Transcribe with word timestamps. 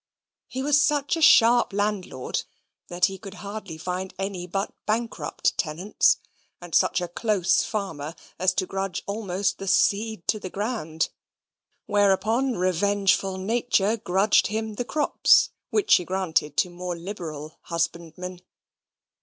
He 0.47 0.63
was 0.63 0.81
such 0.81 1.15
a 1.15 1.21
sharp 1.21 1.73
landlord, 1.73 2.41
that 2.87 3.05
he 3.05 3.19
could 3.19 3.35
hardly 3.35 3.77
find 3.77 4.15
any 4.17 4.47
but 4.47 4.73
bankrupt 4.87 5.55
tenants; 5.59 6.17
and 6.59 6.73
such 6.73 7.01
a 7.01 7.07
close 7.07 7.61
farmer, 7.63 8.15
as 8.39 8.51
to 8.55 8.65
grudge 8.65 9.03
almost 9.05 9.59
the 9.59 9.67
seed 9.67 10.27
to 10.29 10.39
the 10.39 10.49
ground, 10.49 11.09
whereupon 11.85 12.57
revengeful 12.57 13.37
Nature 13.37 13.95
grudged 13.95 14.47
him 14.47 14.73
the 14.73 14.85
crops 14.85 15.51
which 15.69 15.91
she 15.91 16.03
granted 16.03 16.57
to 16.57 16.71
more 16.71 16.95
liberal 16.97 17.59
husbandmen. 17.65 18.39